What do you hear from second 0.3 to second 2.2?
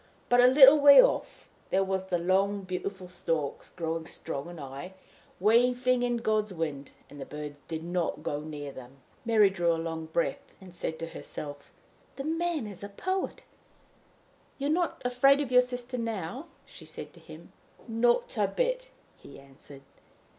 a little way off, there was the